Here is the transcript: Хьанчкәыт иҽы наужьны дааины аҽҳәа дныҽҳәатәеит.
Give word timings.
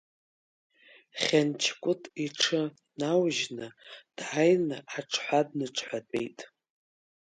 Хьанчкәыт 1.21 2.03
иҽы 2.25 2.61
наужьны 2.99 3.67
дааины 4.17 4.77
аҽҳәа 4.97 5.41
дныҽҳәатәеит. 5.47 6.39